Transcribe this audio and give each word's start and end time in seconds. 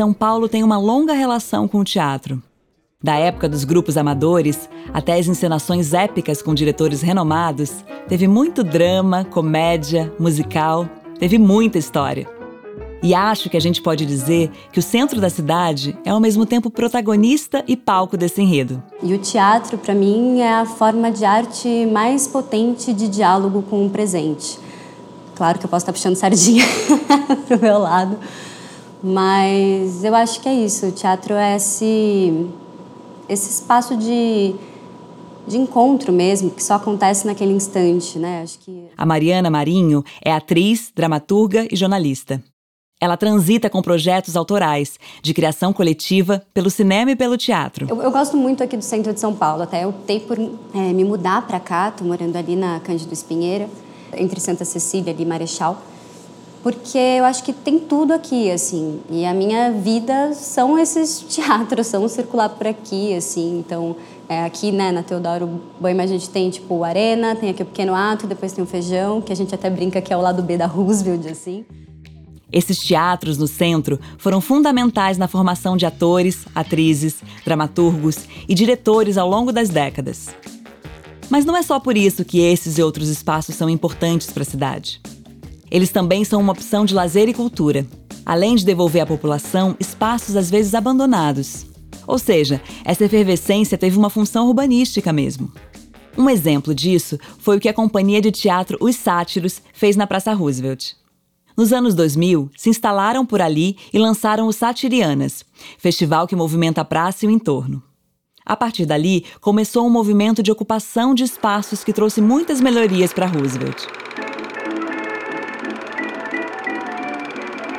São 0.00 0.14
Paulo 0.14 0.48
tem 0.48 0.64
uma 0.64 0.78
longa 0.78 1.12
relação 1.12 1.68
com 1.68 1.78
o 1.78 1.84
teatro. 1.84 2.42
Da 3.04 3.16
época 3.16 3.46
dos 3.46 3.64
grupos 3.64 3.98
amadores 3.98 4.66
até 4.94 5.12
as 5.18 5.28
encenações 5.28 5.92
épicas 5.92 6.40
com 6.40 6.54
diretores 6.54 7.02
renomados, 7.02 7.84
teve 8.08 8.26
muito 8.26 8.64
drama, 8.64 9.26
comédia, 9.26 10.10
musical, 10.18 10.88
teve 11.18 11.36
muita 11.36 11.76
história. 11.76 12.26
E 13.02 13.12
acho 13.12 13.50
que 13.50 13.58
a 13.58 13.60
gente 13.60 13.82
pode 13.82 14.06
dizer 14.06 14.50
que 14.72 14.78
o 14.78 14.82
centro 14.82 15.20
da 15.20 15.28
cidade 15.28 15.94
é 16.02 16.08
ao 16.08 16.18
mesmo 16.18 16.46
tempo 16.46 16.70
protagonista 16.70 17.62
e 17.68 17.76
palco 17.76 18.16
desse 18.16 18.40
enredo. 18.40 18.82
E 19.02 19.12
o 19.12 19.18
teatro, 19.18 19.76
para 19.76 19.94
mim, 19.94 20.40
é 20.40 20.54
a 20.60 20.64
forma 20.64 21.12
de 21.12 21.26
arte 21.26 21.84
mais 21.84 22.26
potente 22.26 22.94
de 22.94 23.06
diálogo 23.06 23.60
com 23.68 23.84
o 23.84 23.90
presente. 23.90 24.58
Claro 25.34 25.58
que 25.58 25.66
eu 25.66 25.68
posso 25.68 25.82
estar 25.82 25.92
puxando 25.92 26.16
sardinha 26.16 26.64
pro 27.46 27.60
meu 27.60 27.78
lado, 27.78 28.18
mas 29.02 30.04
eu 30.04 30.14
acho 30.14 30.40
que 30.40 30.48
é 30.48 30.54
isso. 30.54 30.86
O 30.86 30.92
teatro 30.92 31.34
é 31.34 31.56
esse 31.56 32.48
esse 33.30 33.48
espaço 33.48 33.96
de, 33.96 34.54
de 35.46 35.56
encontro 35.56 36.12
mesmo, 36.12 36.50
que 36.50 36.62
só 36.62 36.74
acontece 36.74 37.24
naquele 37.24 37.52
instante, 37.52 38.18
né? 38.18 38.42
Acho 38.42 38.58
que... 38.58 38.88
A 38.96 39.06
Mariana 39.06 39.48
Marinho 39.48 40.02
é 40.20 40.32
atriz, 40.32 40.90
dramaturga 40.94 41.68
e 41.70 41.76
jornalista. 41.76 42.42
Ela 43.00 43.16
transita 43.16 43.70
com 43.70 43.80
projetos 43.80 44.36
autorais, 44.36 44.98
de 45.22 45.32
criação 45.32 45.72
coletiva, 45.72 46.42
pelo 46.52 46.68
cinema 46.68 47.12
e 47.12 47.16
pelo 47.16 47.38
teatro. 47.38 47.86
Eu, 47.88 48.02
eu 48.02 48.10
gosto 48.10 48.36
muito 48.36 48.64
aqui 48.64 48.76
do 48.76 48.82
centro 48.82 49.14
de 49.14 49.20
São 49.20 49.32
Paulo, 49.32 49.62
até 49.62 49.84
eu 49.84 49.90
optei 49.90 50.18
por 50.18 50.36
é, 50.38 50.92
me 50.92 51.04
mudar 51.04 51.46
para 51.46 51.60
cá, 51.60 51.92
tô 51.92 52.04
morando 52.04 52.36
ali 52.36 52.56
na 52.56 52.80
Cândido 52.80 53.14
Espinheira, 53.14 53.70
entre 54.16 54.40
Santa 54.40 54.64
Cecília 54.64 55.14
e 55.16 55.24
Marechal 55.24 55.80
porque 56.62 56.98
eu 56.98 57.24
acho 57.24 57.42
que 57.42 57.52
tem 57.52 57.78
tudo 57.78 58.12
aqui, 58.12 58.50
assim. 58.50 59.00
E 59.10 59.24
a 59.24 59.32
minha 59.32 59.70
vida 59.72 60.32
são 60.34 60.78
esses 60.78 61.20
teatros, 61.28 61.86
são 61.86 62.06
circular 62.08 62.48
por 62.50 62.66
aqui, 62.66 63.14
assim. 63.14 63.58
Então, 63.58 63.96
é, 64.28 64.44
aqui, 64.44 64.70
né, 64.70 64.92
na 64.92 65.02
Teodoro 65.02 65.60
Boima, 65.80 66.02
a 66.02 66.06
gente 66.06 66.28
tem, 66.28 66.50
tipo, 66.50 66.74
o 66.74 66.84
Arena, 66.84 67.34
tem 67.34 67.50
aqui 67.50 67.62
o 67.62 67.66
Pequeno 67.66 67.94
Ato, 67.94 68.26
depois 68.26 68.52
tem 68.52 68.62
o 68.62 68.66
Feijão, 68.66 69.20
que 69.20 69.32
a 69.32 69.36
gente 69.36 69.54
até 69.54 69.68
brinca 69.70 70.00
que 70.00 70.12
é 70.12 70.16
o 70.16 70.20
lado 70.20 70.42
B 70.42 70.56
da 70.56 70.66
Roosevelt, 70.66 71.26
assim. 71.26 71.64
Esses 72.52 72.78
teatros 72.78 73.38
no 73.38 73.46
centro 73.46 73.98
foram 74.18 74.40
fundamentais 74.40 75.16
na 75.16 75.28
formação 75.28 75.76
de 75.76 75.86
atores, 75.86 76.44
atrizes, 76.54 77.22
dramaturgos 77.44 78.18
e 78.48 78.54
diretores 78.54 79.16
ao 79.16 79.28
longo 79.28 79.52
das 79.52 79.68
décadas. 79.68 80.28
Mas 81.28 81.44
não 81.44 81.56
é 81.56 81.62
só 81.62 81.78
por 81.78 81.96
isso 81.96 82.24
que 82.24 82.40
esses 82.40 82.76
e 82.76 82.82
outros 82.82 83.08
espaços 83.08 83.54
são 83.54 83.70
importantes 83.70 84.30
para 84.32 84.42
a 84.42 84.46
cidade. 84.46 85.00
Eles 85.70 85.90
também 85.90 86.24
são 86.24 86.40
uma 86.40 86.52
opção 86.52 86.84
de 86.84 86.94
lazer 86.94 87.28
e 87.28 87.34
cultura, 87.34 87.86
além 88.26 88.56
de 88.56 88.64
devolver 88.64 89.02
à 89.02 89.06
população 89.06 89.76
espaços 89.78 90.36
às 90.36 90.50
vezes 90.50 90.74
abandonados. 90.74 91.66
Ou 92.06 92.18
seja, 92.18 92.60
essa 92.84 93.04
efervescência 93.04 93.78
teve 93.78 93.96
uma 93.96 94.10
função 94.10 94.48
urbanística 94.48 95.12
mesmo. 95.12 95.52
Um 96.18 96.28
exemplo 96.28 96.74
disso 96.74 97.18
foi 97.38 97.56
o 97.56 97.60
que 97.60 97.68
a 97.68 97.74
companhia 97.74 98.20
de 98.20 98.32
teatro 98.32 98.76
Os 98.80 98.96
Sátiros 98.96 99.62
fez 99.72 99.96
na 99.96 100.06
Praça 100.06 100.32
Roosevelt. 100.34 100.94
Nos 101.56 101.72
anos 101.72 101.94
2000, 101.94 102.50
se 102.56 102.68
instalaram 102.68 103.24
por 103.24 103.40
ali 103.40 103.76
e 103.92 103.98
lançaram 103.98 104.46
o 104.46 104.52
Satirianas, 104.52 105.44
festival 105.78 106.26
que 106.26 106.34
movimenta 106.34 106.80
a 106.80 106.84
praça 106.84 107.24
e 107.24 107.28
o 107.28 107.30
entorno. 107.30 107.82
A 108.44 108.56
partir 108.56 108.86
dali, 108.86 109.24
começou 109.40 109.86
um 109.86 109.90
movimento 109.90 110.42
de 110.42 110.50
ocupação 110.50 111.14
de 111.14 111.22
espaços 111.22 111.84
que 111.84 111.92
trouxe 111.92 112.20
muitas 112.20 112.60
melhorias 112.60 113.12
para 113.12 113.26
Roosevelt. 113.26 113.86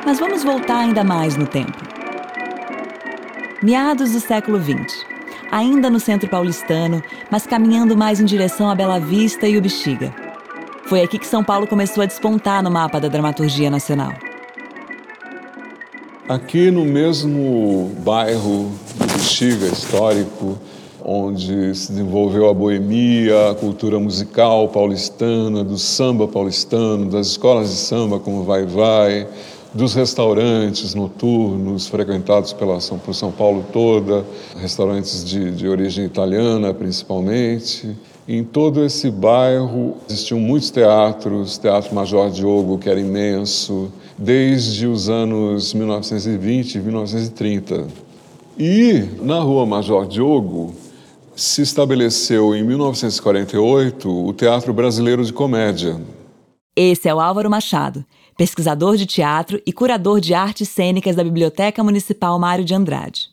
Mas 0.04 0.18
vamos 0.18 0.42
voltar 0.42 0.78
ainda 0.78 1.04
mais 1.04 1.36
no 1.36 1.46
tempo. 1.46 1.78
Meados 3.62 4.10
do 4.10 4.20
século 4.20 4.60
XX, 4.60 5.04
ainda 5.50 5.88
no 5.88 6.00
centro 6.00 6.28
paulistano, 6.28 7.00
mas 7.30 7.46
caminhando 7.46 7.96
mais 7.96 8.20
em 8.20 8.24
direção 8.24 8.68
a 8.68 8.74
Bela 8.74 8.98
Vista 8.98 9.46
e 9.46 9.56
o 9.56 9.62
Bexiga. 9.62 10.12
Foi 10.86 11.02
aqui 11.02 11.18
que 11.18 11.26
São 11.26 11.44
Paulo 11.44 11.68
começou 11.68 12.02
a 12.02 12.06
despontar 12.06 12.62
no 12.62 12.70
mapa 12.70 13.00
da 13.00 13.06
dramaturgia 13.06 13.70
nacional. 13.70 14.12
Aqui 16.28 16.70
no 16.70 16.84
mesmo 16.84 17.92
bairro 18.00 18.72
do 18.96 19.12
Bexiga 19.12 19.66
histórico, 19.66 20.58
onde 21.04 21.74
se 21.74 21.92
desenvolveu 21.92 22.48
a 22.48 22.54
boemia, 22.54 23.50
a 23.50 23.54
cultura 23.54 23.98
musical 23.98 24.68
paulistana, 24.68 25.62
do 25.62 25.78
samba 25.78 26.26
paulistano, 26.26 27.08
das 27.08 27.28
escolas 27.28 27.70
de 27.70 27.76
samba 27.76 28.18
como 28.18 28.44
Vai 28.44 28.64
Vai, 28.64 29.26
dos 29.74 29.94
restaurantes 29.94 30.94
noturnos 30.94 31.86
frequentados 31.88 32.52
pela 32.52 32.80
São, 32.80 32.98
por 32.98 33.14
São 33.14 33.32
Paulo 33.32 33.64
toda, 33.72 34.24
restaurantes 34.56 35.24
de, 35.24 35.50
de 35.50 35.66
origem 35.66 36.04
italiana 36.04 36.74
principalmente. 36.74 37.96
Em 38.28 38.44
todo 38.44 38.84
esse 38.84 39.10
bairro 39.10 39.96
existiam 40.08 40.38
muitos 40.38 40.70
teatros, 40.70 41.58
Teatro 41.58 41.94
Major 41.94 42.30
Diogo, 42.30 42.78
que 42.78 42.88
era 42.88 43.00
imenso, 43.00 43.90
desde 44.16 44.86
os 44.86 45.08
anos 45.08 45.74
1920 45.74 46.74
e 46.76 46.78
1930. 46.78 47.86
E 48.58 49.08
na 49.22 49.40
Rua 49.40 49.66
Major 49.66 50.06
Diogo 50.06 50.74
se 51.34 51.62
estabeleceu 51.62 52.54
em 52.54 52.62
1948 52.62 54.08
o 54.08 54.32
Teatro 54.34 54.72
Brasileiro 54.72 55.24
de 55.24 55.32
Comédia. 55.32 55.98
Esse 56.76 57.08
é 57.08 57.14
o 57.14 57.20
Álvaro 57.20 57.50
Machado, 57.50 58.04
pesquisador 58.42 58.96
de 58.96 59.06
teatro 59.06 59.62
e 59.64 59.72
curador 59.72 60.20
de 60.20 60.34
artes 60.34 60.68
cênicas 60.68 61.14
da 61.14 61.22
Biblioteca 61.22 61.84
Municipal 61.84 62.36
Mário 62.40 62.64
de 62.64 62.74
Andrade. 62.74 63.28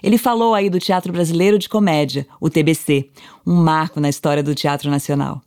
Ele 0.00 0.16
falou 0.16 0.54
aí 0.54 0.70
do 0.70 0.78
Teatro 0.78 1.12
Brasileiro 1.12 1.58
de 1.58 1.68
Comédia, 1.68 2.24
o 2.40 2.48
TBC, 2.48 3.10
um 3.44 3.56
marco 3.56 3.98
na 3.98 4.08
história 4.08 4.44
do 4.44 4.54
teatro 4.54 4.88
nacional. 4.88 5.42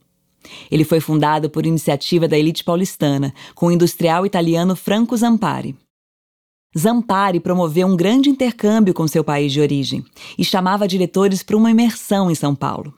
Ele 0.70 0.84
foi 0.84 1.00
fundado 1.00 1.50
por 1.50 1.66
iniciativa 1.66 2.28
da 2.28 2.38
elite 2.38 2.62
paulistana, 2.62 3.34
com 3.56 3.68
o 3.68 3.72
industrial 3.72 4.26
italiano 4.26 4.76
Franco 4.76 5.16
Zampari. 5.16 5.78
Zampari 6.78 7.40
promoveu 7.40 7.88
um 7.88 7.96
grande 7.96 8.30
intercâmbio 8.30 8.94
com 8.94 9.08
seu 9.08 9.24
país 9.24 9.54
de 9.54 9.62
origem 9.62 10.04
e 10.38 10.44
chamava 10.44 10.90
diretores 10.90 11.42
para 11.42 11.56
uma 11.56 11.72
imersão 11.72 12.30
em 12.30 12.36
São 12.36 12.54
Paulo. 12.54 12.94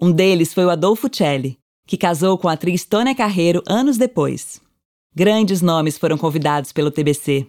Um 0.00 0.12
deles 0.12 0.54
foi 0.54 0.64
o 0.64 0.70
Adolfo 0.70 1.08
Celli, 1.12 1.58
que 1.88 1.96
casou 1.96 2.38
com 2.38 2.48
a 2.48 2.52
atriz 2.52 2.84
Tônia 2.84 3.16
Carreiro 3.16 3.64
anos 3.66 3.98
depois. 3.98 4.62
Grandes 5.14 5.62
nomes 5.62 5.96
foram 5.96 6.18
convidados 6.18 6.72
pelo 6.72 6.90
TBC, 6.90 7.46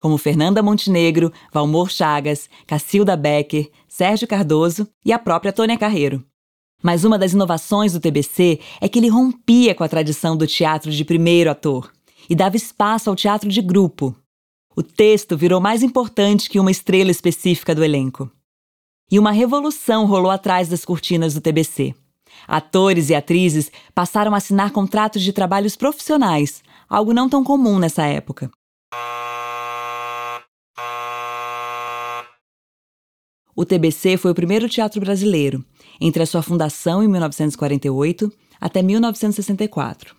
como 0.00 0.18
Fernanda 0.18 0.62
Montenegro, 0.62 1.32
Valmor 1.52 1.88
Chagas, 1.88 2.48
Cacilda 2.66 3.16
Becker, 3.16 3.70
Sérgio 3.86 4.26
Cardoso 4.26 4.88
e 5.04 5.12
a 5.12 5.18
própria 5.18 5.52
Tônia 5.52 5.78
Carreiro. 5.78 6.24
Mas 6.82 7.04
uma 7.04 7.16
das 7.16 7.32
inovações 7.32 7.92
do 7.92 8.00
TBC 8.00 8.58
é 8.80 8.88
que 8.88 8.98
ele 8.98 9.08
rompia 9.08 9.76
com 9.76 9.84
a 9.84 9.88
tradição 9.88 10.36
do 10.36 10.44
teatro 10.44 10.90
de 10.90 11.04
primeiro 11.04 11.50
ator 11.50 11.92
e 12.28 12.34
dava 12.34 12.56
espaço 12.56 13.08
ao 13.08 13.14
teatro 13.14 13.48
de 13.48 13.62
grupo. 13.62 14.14
O 14.76 14.82
texto 14.82 15.36
virou 15.36 15.60
mais 15.60 15.84
importante 15.84 16.50
que 16.50 16.58
uma 16.58 16.70
estrela 16.72 17.12
específica 17.12 17.76
do 17.76 17.84
elenco. 17.84 18.28
E 19.08 19.20
uma 19.20 19.30
revolução 19.30 20.04
rolou 20.04 20.32
atrás 20.32 20.68
das 20.68 20.84
cortinas 20.84 21.32
do 21.32 21.40
TBC. 21.40 21.94
Atores 22.48 23.08
e 23.08 23.14
atrizes 23.14 23.70
passaram 23.94 24.34
a 24.34 24.38
assinar 24.38 24.72
contratos 24.72 25.22
de 25.22 25.32
trabalhos 25.32 25.76
profissionais, 25.76 26.63
algo 26.88 27.12
não 27.12 27.28
tão 27.28 27.42
comum 27.42 27.78
nessa 27.78 28.04
época. 28.06 28.50
O 33.56 33.64
TBC 33.64 34.16
foi 34.16 34.32
o 34.32 34.34
primeiro 34.34 34.68
teatro 34.68 35.00
brasileiro, 35.00 35.64
entre 36.00 36.22
a 36.22 36.26
sua 36.26 36.42
fundação 36.42 37.02
em 37.02 37.08
1948 37.08 38.32
até 38.60 38.82
1964. 38.82 40.16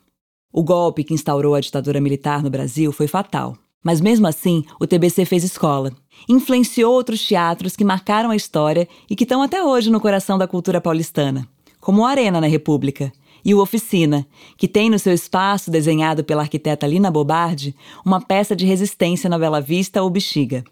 O 0.54 0.64
golpe 0.64 1.04
que 1.04 1.14
instaurou 1.14 1.54
a 1.54 1.60
ditadura 1.60 2.00
militar 2.00 2.42
no 2.42 2.50
Brasil 2.50 2.94
foi 2.94 3.08
fatal. 3.08 3.58
Mas 3.84 4.02
mesmo 4.02 4.26
assim, 4.26 4.64
o 4.80 4.88
TBC 4.88 5.26
fez 5.26 5.44
escola. 5.44 5.92
Influenciou 6.28 6.92
outros 6.92 7.28
teatros 7.28 7.76
que 7.76 7.84
marcaram 7.84 8.32
a 8.32 8.36
história 8.36 8.88
e 9.08 9.16
que 9.16 9.26
estão 9.26 9.44
até 9.44 9.64
hoje 9.64 9.92
no 9.92 10.00
coração 10.00 10.40
da 10.40 10.48
cultura 10.48 10.82
paulistana, 10.82 11.48
como 11.80 12.02
o 12.02 12.06
Arena 12.06 12.42
na 12.42 12.48
República, 12.48 13.12
e 13.46 13.54
o 13.54 13.62
Oficina, 13.62 14.26
que 14.58 14.68
tem 14.68 14.90
no 14.90 14.98
seu 14.98 15.14
espaço, 15.14 15.70
desenhado 15.70 16.24
pela 16.24 16.42
arquiteta 16.42 16.88
Lina 16.88 17.12
Bobardi, 17.12 17.76
uma 18.04 18.20
peça 18.20 18.56
de 18.56 18.66
resistência 18.66 19.30
na 19.30 19.38
Bela 19.38 19.62
Vista 19.62 20.02
ou 20.02 20.10
Bexiga. 20.10 20.64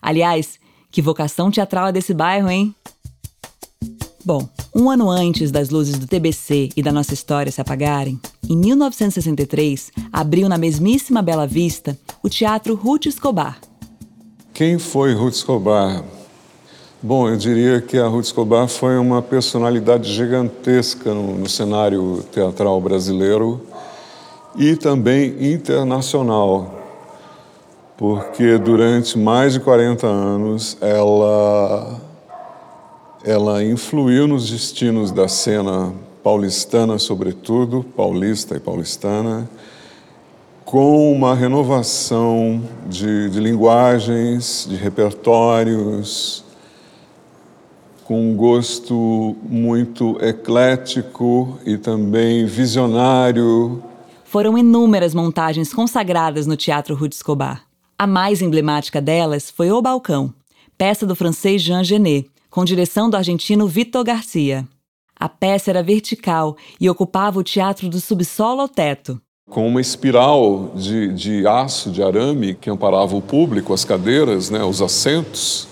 Aliás, 0.00 0.60
que 0.92 1.02
vocação 1.02 1.50
teatral 1.50 1.88
é 1.88 1.92
desse 1.92 2.14
bairro, 2.14 2.48
hein? 2.48 2.72
Bom, 4.24 4.48
um 4.74 4.88
ano 4.88 5.10
antes 5.10 5.50
das 5.50 5.68
luzes 5.68 5.98
do 5.98 6.06
TBC 6.06 6.70
e 6.76 6.82
da 6.82 6.92
nossa 6.92 7.12
história 7.12 7.52
se 7.52 7.60
apagarem, 7.60 8.18
em 8.48 8.56
1963, 8.56 9.90
abriu 10.12 10.48
na 10.48 10.56
mesmíssima 10.56 11.20
Bela 11.20 11.46
Vista 11.46 11.98
o 12.22 12.28
Teatro 12.30 12.74
Ruth 12.74 13.06
Escobar. 13.06 13.58
Quem 14.54 14.78
foi 14.78 15.12
Ruth 15.12 15.34
Escobar? 15.34 16.04
Bom, 17.06 17.28
eu 17.28 17.36
diria 17.36 17.82
que 17.82 17.98
a 17.98 18.06
Ruth 18.06 18.24
Escobar 18.24 18.66
foi 18.66 18.96
uma 18.96 19.20
personalidade 19.20 20.10
gigantesca 20.10 21.12
no, 21.12 21.36
no 21.36 21.46
cenário 21.46 22.24
teatral 22.32 22.80
brasileiro 22.80 23.60
e 24.56 24.74
também 24.74 25.52
internacional. 25.52 26.80
porque 27.98 28.56
durante 28.56 29.18
mais 29.18 29.52
de 29.52 29.60
40 29.60 30.06
anos 30.06 30.78
ela 30.80 32.00
ela 33.22 33.62
influiu 33.62 34.26
nos 34.26 34.50
destinos 34.50 35.10
da 35.10 35.28
cena 35.28 35.92
paulistana, 36.22 36.98
sobretudo, 36.98 37.84
paulista 37.94 38.56
e 38.56 38.60
paulistana, 38.60 39.46
com 40.64 41.12
uma 41.12 41.34
renovação 41.34 42.62
de, 42.86 43.28
de 43.28 43.40
linguagens, 43.40 44.66
de 44.66 44.76
repertórios, 44.76 46.44
com 48.04 48.20
um 48.20 48.36
gosto 48.36 49.34
muito 49.42 50.18
eclético 50.20 51.58
e 51.64 51.78
também 51.78 52.44
visionário. 52.44 53.82
Foram 54.24 54.58
inúmeras 54.58 55.14
montagens 55.14 55.72
consagradas 55.72 56.46
no 56.46 56.56
Teatro 56.56 56.94
Ruth 56.94 57.14
Escobar. 57.14 57.64
A 57.98 58.06
mais 58.06 58.42
emblemática 58.42 59.00
delas 59.00 59.50
foi 59.50 59.70
O 59.70 59.80
Balcão, 59.80 60.34
peça 60.76 61.06
do 61.06 61.16
francês 61.16 61.62
Jean 61.62 61.82
Genet, 61.82 62.28
com 62.50 62.64
direção 62.64 63.08
do 63.08 63.16
argentino 63.16 63.66
Vitor 63.66 64.04
Garcia. 64.04 64.68
A 65.18 65.28
peça 65.28 65.70
era 65.70 65.82
vertical 65.82 66.56
e 66.78 66.90
ocupava 66.90 67.38
o 67.38 67.44
teatro 67.44 67.88
do 67.88 68.00
subsolo 68.00 68.60
ao 68.60 68.68
teto. 68.68 69.20
Com 69.48 69.68
uma 69.68 69.80
espiral 69.80 70.72
de, 70.74 71.12
de 71.12 71.46
aço, 71.46 71.90
de 71.90 72.02
arame, 72.02 72.54
que 72.54 72.68
amparava 72.68 73.14
o 73.16 73.22
público, 73.22 73.72
as 73.72 73.84
cadeiras, 73.84 74.50
né, 74.50 74.62
os 74.64 74.82
assentos, 74.82 75.68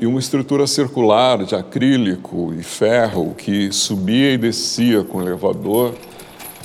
e 0.00 0.06
uma 0.06 0.20
estrutura 0.20 0.66
circular 0.66 1.44
de 1.44 1.54
acrílico 1.54 2.52
e 2.54 2.62
ferro 2.62 3.34
que 3.34 3.72
subia 3.72 4.32
e 4.32 4.38
descia 4.38 5.02
com 5.02 5.18
o 5.18 5.22
elevador. 5.22 5.94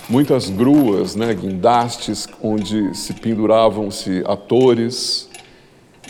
Muitas 0.10 0.50
gruas, 0.50 1.16
né, 1.16 1.34
guindastes, 1.34 2.28
onde 2.42 2.94
se 2.96 3.14
penduravam-se 3.14 4.24
atores. 4.26 5.30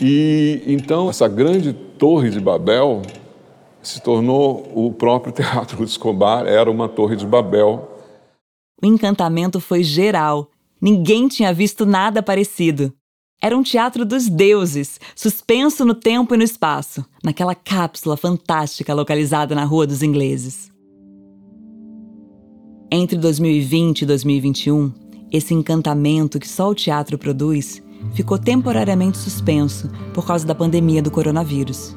E 0.00 0.62
então 0.66 1.08
essa 1.08 1.28
grande 1.28 1.72
torre 1.72 2.30
de 2.30 2.40
Babel 2.40 3.02
se 3.80 4.00
tornou 4.00 4.70
o 4.74 4.92
próprio 4.92 5.32
Teatro 5.34 5.84
de 5.84 5.90
Escobar, 5.90 6.46
era 6.46 6.70
uma 6.70 6.88
torre 6.88 7.14
de 7.14 7.26
Babel. 7.26 7.88
O 8.82 8.86
encantamento 8.86 9.60
foi 9.60 9.84
geral. 9.84 10.48
Ninguém 10.80 11.28
tinha 11.28 11.54
visto 11.54 11.86
nada 11.86 12.20
parecido. 12.20 12.92
Era 13.44 13.56
um 13.56 13.62
teatro 13.64 14.06
dos 14.06 14.28
deuses, 14.28 15.00
suspenso 15.16 15.84
no 15.84 15.94
tempo 15.94 16.32
e 16.32 16.38
no 16.38 16.44
espaço, 16.44 17.04
naquela 17.24 17.56
cápsula 17.56 18.16
fantástica 18.16 18.94
localizada 18.94 19.52
na 19.52 19.64
Rua 19.64 19.84
dos 19.84 20.00
Ingleses. 20.00 20.70
Entre 22.88 23.18
2020 23.18 24.02
e 24.02 24.06
2021, 24.06 24.92
esse 25.32 25.52
encantamento 25.52 26.38
que 26.38 26.48
só 26.48 26.70
o 26.70 26.74
teatro 26.74 27.18
produz 27.18 27.82
ficou 28.14 28.38
temporariamente 28.38 29.18
suspenso 29.18 29.90
por 30.14 30.24
causa 30.24 30.46
da 30.46 30.54
pandemia 30.54 31.02
do 31.02 31.10
coronavírus. 31.10 31.96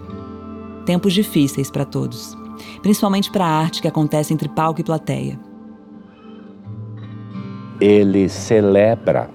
Tempos 0.84 1.14
difíceis 1.14 1.70
para 1.70 1.86
todos, 1.86 2.36
principalmente 2.82 3.30
para 3.32 3.46
a 3.46 3.60
arte 3.60 3.84
que 3.84 3.88
acontece 3.88 4.34
entre 4.34 4.50
palco 4.50 4.82
e 4.82 4.84
plateia. 4.84 5.40
Ele 7.80 8.30
celebra, 8.30 9.30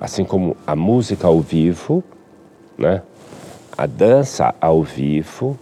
assim 0.00 0.24
como 0.24 0.56
a 0.66 0.76
música 0.76 1.26
ao 1.26 1.40
vivo, 1.40 2.02
né? 2.78 3.02
a 3.76 3.86
dança 3.86 4.54
ao 4.60 4.82
vivo, 4.82 5.58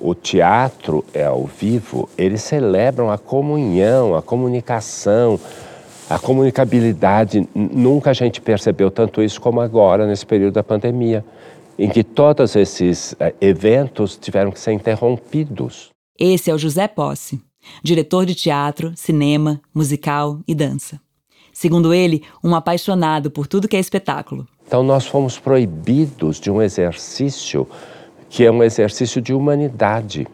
o 0.00 0.14
teatro 0.14 1.04
é 1.12 1.24
ao 1.24 1.44
vivo, 1.44 2.08
eles 2.18 2.42
celebram 2.42 3.10
a 3.10 3.16
comunhão, 3.16 4.14
a 4.14 4.22
comunicação, 4.22 5.38
a 6.10 6.18
comunicabilidade. 6.18 7.48
Nunca 7.54 8.10
a 8.10 8.14
gente 8.14 8.40
percebeu 8.40 8.90
tanto 8.90 9.22
isso 9.22 9.40
como 9.40 9.60
agora, 9.60 10.06
nesse 10.06 10.26
período 10.26 10.54
da 10.54 10.62
pandemia 10.62 11.24
em 11.78 11.88
que 11.88 12.04
todos 12.04 12.54
esses 12.56 13.12
uh, 13.12 13.34
eventos 13.40 14.16
tiveram 14.16 14.50
que 14.50 14.60
ser 14.60 14.72
interrompidos. 14.72 15.90
Esse 16.18 16.50
é 16.50 16.54
o 16.54 16.58
José 16.58 16.86
Posse, 16.86 17.40
diretor 17.82 18.24
de 18.24 18.34
teatro, 18.34 18.92
cinema, 18.96 19.60
musical 19.74 20.40
e 20.46 20.54
dança. 20.54 21.00
Segundo 21.54 21.94
ele, 21.94 22.24
um 22.42 22.52
apaixonado 22.54 23.30
por 23.30 23.46
tudo 23.46 23.68
que 23.68 23.76
é 23.76 23.80
espetáculo. 23.80 24.46
Então 24.66 24.82
nós 24.82 25.06
fomos 25.06 25.38
proibidos 25.38 26.40
de 26.40 26.50
um 26.50 26.60
exercício 26.60 27.66
que 28.28 28.44
é 28.44 28.50
um 28.50 28.64
exercício 28.64 29.22
de 29.22 29.32
humanidade. 29.32 30.26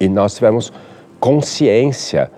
E 0.00 0.08
nós 0.08 0.34
tivemos 0.34 0.72
consciência, 1.20 2.32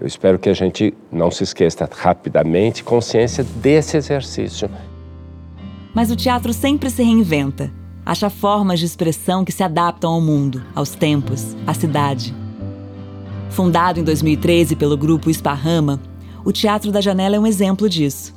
eu 0.00 0.06
espero 0.06 0.38
que 0.40 0.48
a 0.48 0.54
gente 0.54 0.92
não 1.12 1.30
se 1.30 1.44
esqueça 1.44 1.88
rapidamente, 1.88 2.82
consciência 2.82 3.44
desse 3.44 3.96
exercício. 3.96 4.68
Mas 5.94 6.10
o 6.10 6.16
teatro 6.16 6.52
sempre 6.52 6.90
se 6.90 7.04
reinventa, 7.04 7.72
acha 8.04 8.28
formas 8.28 8.80
de 8.80 8.86
expressão 8.86 9.44
que 9.44 9.52
se 9.52 9.62
adaptam 9.62 10.14
ao 10.14 10.20
mundo, 10.20 10.64
aos 10.74 10.90
tempos, 10.90 11.56
à 11.64 11.72
cidade. 11.72 12.34
Fundado 13.50 14.00
em 14.00 14.04
2013 14.04 14.74
pelo 14.74 14.96
grupo 14.96 15.30
Esparrama, 15.30 16.00
o 16.44 16.52
Teatro 16.52 16.90
da 16.90 17.00
Janela 17.00 17.36
é 17.36 17.40
um 17.40 17.46
exemplo 17.46 17.88
disso. 17.88 18.34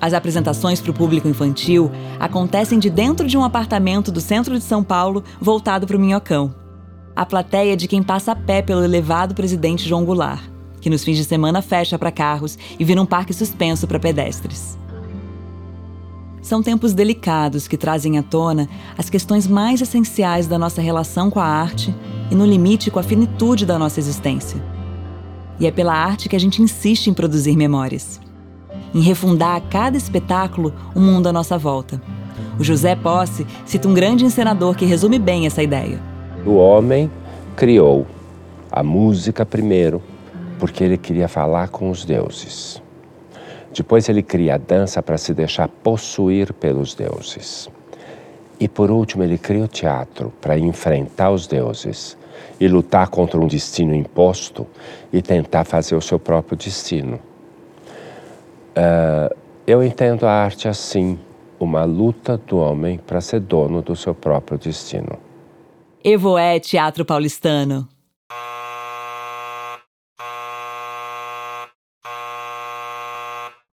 As 0.00 0.14
apresentações 0.14 0.80
para 0.80 0.90
o 0.90 0.94
público 0.94 1.28
infantil 1.28 1.90
acontecem 2.18 2.78
de 2.78 2.88
dentro 2.88 3.26
de 3.26 3.36
um 3.36 3.44
apartamento 3.44 4.10
do 4.10 4.20
centro 4.20 4.56
de 4.56 4.64
São 4.64 4.82
Paulo 4.82 5.22
voltado 5.40 5.86
para 5.86 5.96
o 5.96 6.00
Minhocão. 6.00 6.54
A 7.14 7.26
plateia 7.26 7.74
é 7.74 7.76
de 7.76 7.86
quem 7.86 8.02
passa 8.02 8.32
a 8.32 8.36
pé 8.36 8.62
pelo 8.62 8.82
elevado 8.82 9.34
presidente 9.34 9.86
João 9.86 10.04
Goulart, 10.04 10.42
que 10.80 10.88
nos 10.88 11.04
fins 11.04 11.16
de 11.16 11.24
semana 11.24 11.60
fecha 11.60 11.98
para 11.98 12.10
carros 12.10 12.56
e 12.78 12.84
vira 12.84 13.02
um 13.02 13.06
parque 13.06 13.34
suspenso 13.34 13.86
para 13.86 14.00
pedestres. 14.00 14.78
São 16.40 16.62
tempos 16.62 16.94
delicados 16.94 17.68
que 17.68 17.76
trazem 17.76 18.16
à 18.16 18.22
tona 18.22 18.68
as 18.96 19.10
questões 19.10 19.46
mais 19.46 19.82
essenciais 19.82 20.46
da 20.46 20.58
nossa 20.58 20.80
relação 20.80 21.30
com 21.30 21.38
a 21.38 21.44
arte 21.44 21.94
e, 22.30 22.34
no 22.34 22.46
limite, 22.46 22.90
com 22.90 22.98
a 22.98 23.02
finitude 23.02 23.66
da 23.66 23.78
nossa 23.78 24.00
existência. 24.00 24.79
E 25.60 25.66
é 25.66 25.70
pela 25.70 25.92
arte 25.92 26.26
que 26.26 26.34
a 26.34 26.40
gente 26.40 26.62
insiste 26.62 27.08
em 27.08 27.14
produzir 27.14 27.54
memórias, 27.54 28.18
em 28.94 29.02
refundar 29.02 29.56
a 29.56 29.60
cada 29.60 29.96
espetáculo 29.96 30.72
o 30.94 31.00
mundo 31.00 31.28
à 31.28 31.32
nossa 31.32 31.58
volta. 31.58 32.00
O 32.58 32.64
José 32.64 32.96
Posse 32.96 33.46
cita 33.66 33.86
um 33.86 33.92
grande 33.92 34.24
encenador 34.24 34.74
que 34.74 34.86
resume 34.86 35.18
bem 35.18 35.44
essa 35.44 35.62
ideia. 35.62 36.00
O 36.46 36.54
homem 36.54 37.10
criou 37.54 38.06
a 38.72 38.82
música 38.82 39.44
primeiro, 39.44 40.02
porque 40.58 40.82
ele 40.82 40.96
queria 40.96 41.28
falar 41.28 41.68
com 41.68 41.90
os 41.90 42.06
deuses. 42.06 42.82
Depois 43.74 44.08
ele 44.08 44.22
cria 44.22 44.54
a 44.54 44.58
dança 44.58 45.02
para 45.02 45.18
se 45.18 45.34
deixar 45.34 45.68
possuir 45.68 46.54
pelos 46.54 46.94
deuses. 46.94 47.68
E 48.58 48.66
por 48.66 48.90
último, 48.90 49.22
ele 49.22 49.36
cria 49.36 49.64
o 49.64 49.68
teatro 49.68 50.32
para 50.40 50.58
enfrentar 50.58 51.30
os 51.30 51.46
deuses 51.46 52.16
e 52.60 52.68
lutar 52.68 53.08
contra 53.08 53.40
um 53.40 53.46
destino 53.46 53.94
imposto 53.94 54.66
e 55.12 55.22
tentar 55.22 55.64
fazer 55.64 55.94
o 55.94 56.00
seu 56.00 56.18
próprio 56.18 56.56
destino. 56.56 57.18
Uh, 58.70 59.34
eu 59.66 59.82
entendo 59.82 60.26
a 60.26 60.32
arte 60.32 60.68
assim, 60.68 61.18
uma 61.58 61.84
luta 61.84 62.36
do 62.36 62.58
homem 62.58 62.98
para 62.98 63.20
ser 63.20 63.40
dono 63.40 63.82
do 63.82 63.94
seu 63.94 64.14
próprio 64.14 64.58
destino. 64.58 65.18
Evoé 66.02 66.58
Teatro 66.58 67.04
Paulistano. 67.04 67.86